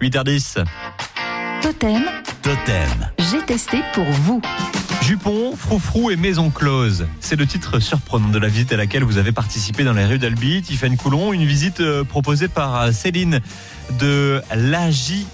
[0.00, 0.64] 8h10.
[1.60, 2.02] Totem,
[2.42, 3.10] Totem.
[3.18, 4.40] j'ai testé pour vous.
[5.02, 7.06] Jupon, Froufrou et Maison Close.
[7.20, 10.18] C'est le titre surprenant de la visite à laquelle vous avez participé dans les rues
[10.18, 11.34] d'Albi, Tiffany Coulon.
[11.34, 13.40] Une visite euh, proposée par euh, Céline
[13.98, 15.26] de l'AJIT.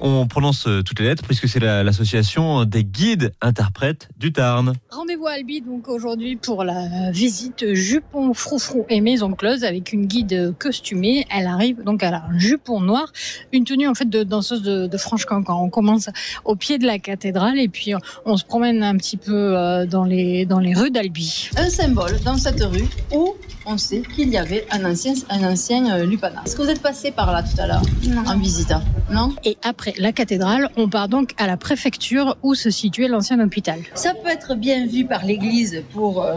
[0.00, 4.74] On prononce euh, toutes les lettres puisque c'est la- l'association des guides interprètes du Tarn.
[4.90, 10.06] Rendez-vous à Albi donc aujourd'hui pour la visite jupon, froufrou et maison close avec une
[10.06, 11.26] guide costumée.
[11.36, 13.12] Elle arrive donc elle a un jupon noir,
[13.52, 15.64] une tenue en fait de danseuse de, de Franche-Cancan.
[15.64, 16.08] On commence
[16.44, 17.92] au pied de la cathédrale et puis
[18.24, 21.50] on se promène un petit peu euh, dans les dans les rues d'Albi.
[21.56, 23.34] un symbole dans cette rue où
[23.66, 26.42] on sait qu'il y avait un ancien, un ancien euh, Lupana.
[26.46, 27.82] Est-ce que vous êtes passé par là tout à l'heure
[28.26, 28.72] en visite
[29.10, 29.34] Non?
[29.44, 33.80] Et après la cathédrale, on part donc à la préfecture où se situait l'ancien hôpital.
[33.94, 36.34] Ça peut être bien vu par l'Église pour euh,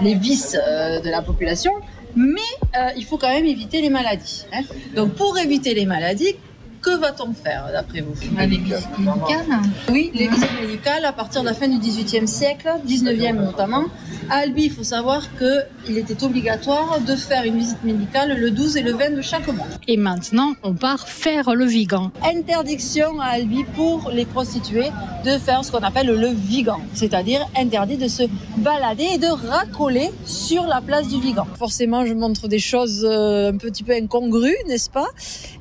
[0.00, 1.72] les vices euh, de la population,
[2.16, 2.40] mais
[2.76, 4.44] euh, il faut quand même éviter les maladies.
[4.52, 4.62] hein.
[4.94, 6.36] Donc pour éviter les maladies,
[6.82, 9.46] que va-t-on faire d'après vous Les visites médicales
[9.88, 13.84] Oui, les visites médicales à partir de la fin du XVIIIe siècle, 19e notamment.
[14.28, 18.76] À Albi, il faut savoir qu'il était obligatoire de faire une visite médicale le 12
[18.76, 19.66] et le 20 de chaque mois.
[19.86, 22.10] Et maintenant, on part faire le Vigan.
[22.24, 24.90] Interdiction à Albi pour les prostituées
[25.24, 28.24] de faire ce qu'on appelle le Vigan, c'est-à-dire interdit de se
[28.56, 31.46] balader et de racoler sur la place du Vigan.
[31.56, 35.08] Forcément, je montre des choses euh, un petit peu incongrues, n'est-ce pas?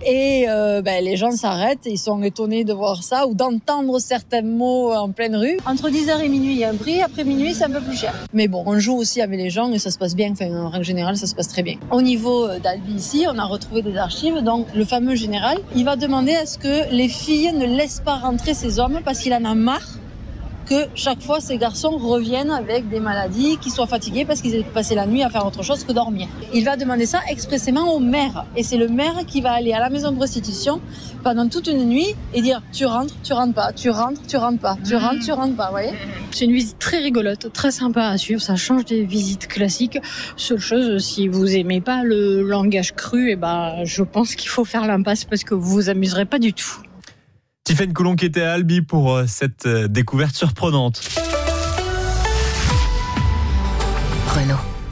[0.05, 3.99] Et euh, ben, les gens s'arrêtent, et ils sont étonnés de voir ça ou d'entendre
[3.99, 5.57] certains mots en pleine rue.
[5.65, 7.97] Entre 10h et minuit, il y a un prix, après minuit, c'est un peu plus
[7.97, 8.13] cher.
[8.33, 10.69] Mais bon, on joue aussi avec les gens et ça se passe bien, enfin, en
[10.69, 11.77] règle générale, ça se passe très bien.
[11.91, 15.85] Au niveau euh, d'Albi ici, on a retrouvé des archives, donc le fameux général, il
[15.85, 19.33] va demander à ce que les filles ne laissent pas rentrer ces hommes parce qu'il
[19.33, 19.97] en a marre
[20.71, 24.63] que chaque fois ces garçons reviennent avec des maladies, qu'ils soient fatigués parce qu'ils aient
[24.63, 26.29] passé la nuit à faire autre chose que dormir.
[26.53, 28.45] Il va demander ça expressément au maire.
[28.55, 30.79] Et c'est le maire qui va aller à la maison de prostitution
[31.25, 34.61] pendant toute une nuit et dire tu rentres, tu rentres pas, tu rentres, tu rentres
[34.61, 35.91] pas, tu rentres, tu rentres pas, vous voyez
[36.31, 38.41] C'est une visite très rigolote, très sympa à suivre.
[38.41, 39.99] Ça change des visites classiques.
[40.37, 44.63] Seule chose, si vous aimez pas le langage cru, et ben, je pense qu'il faut
[44.63, 46.81] faire l'impasse parce que vous vous amuserez pas du tout.
[47.63, 51.01] Tiffany Coulon qui était à Albi pour euh, cette euh, découverte surprenante.
[54.27, 54.70] Renault.